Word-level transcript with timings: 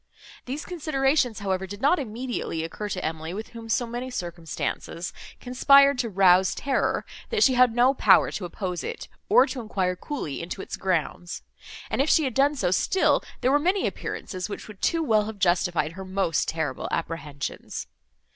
These 0.45 0.65
considerations, 0.65 1.41
however, 1.41 1.67
did 1.67 1.79
not 1.79 1.99
immediately 1.99 2.63
occur 2.63 2.89
to 2.89 3.05
Emily, 3.05 3.35
with 3.35 3.49
whom 3.49 3.69
so 3.69 3.85
many 3.85 4.09
circumstances 4.09 5.13
conspired 5.39 5.99
to 5.99 6.09
rouse 6.09 6.55
terror, 6.55 7.05
that 7.29 7.43
she 7.43 7.53
had 7.53 7.75
no 7.75 7.93
power 7.93 8.31
to 8.31 8.45
oppose 8.45 8.83
it, 8.83 9.07
or 9.29 9.45
to 9.45 9.61
enquire 9.61 9.95
coolly 9.95 10.41
into 10.41 10.59
its 10.59 10.75
grounds; 10.75 11.43
and, 11.87 12.01
if 12.01 12.09
she 12.09 12.23
had 12.23 12.33
done 12.33 12.55
so, 12.55 12.71
still 12.71 13.21
there 13.41 13.51
were 13.51 13.59
many 13.59 13.85
appearances 13.85 14.49
which 14.49 14.67
would 14.67 14.81
too 14.81 15.03
well 15.03 15.25
have 15.25 15.37
justified 15.37 15.91
her 15.91 16.03
most 16.03 16.47
terrible 16.47 16.87
apprehensions. 16.89 17.85